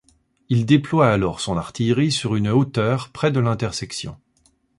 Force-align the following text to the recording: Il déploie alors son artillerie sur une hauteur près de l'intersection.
Il 0.49 0.65
déploie 0.65 1.11
alors 1.11 1.41
son 1.41 1.57
artillerie 1.59 2.11
sur 2.11 2.33
une 2.35 2.47
hauteur 2.49 3.09
près 3.09 3.31
de 3.31 3.39
l'intersection. 3.39 4.17